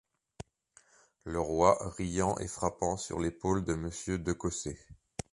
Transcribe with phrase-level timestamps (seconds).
[1.25, 4.75] Le Roi, riant et frappant sur l’épaule de Monsieur de Cossé.